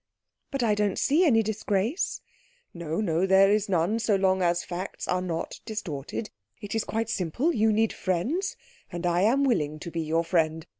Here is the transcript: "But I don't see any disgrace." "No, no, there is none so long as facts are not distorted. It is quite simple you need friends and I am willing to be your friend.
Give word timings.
"But 0.49 0.63
I 0.63 0.73
don't 0.73 0.97
see 0.97 1.23
any 1.27 1.43
disgrace." 1.43 2.21
"No, 2.73 3.01
no, 3.01 3.27
there 3.27 3.51
is 3.51 3.69
none 3.69 3.99
so 3.99 4.15
long 4.15 4.41
as 4.41 4.63
facts 4.63 5.07
are 5.07 5.21
not 5.21 5.59
distorted. 5.63 6.31
It 6.59 6.73
is 6.73 6.83
quite 6.83 7.07
simple 7.07 7.53
you 7.53 7.71
need 7.71 7.93
friends 7.93 8.55
and 8.91 9.05
I 9.05 9.21
am 9.21 9.43
willing 9.43 9.77
to 9.77 9.91
be 9.91 10.01
your 10.01 10.23
friend. 10.23 10.65